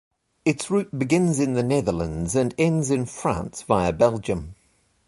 [0.45, 4.55] Its route begins in the Netherlands, and ends in France, via Belgium.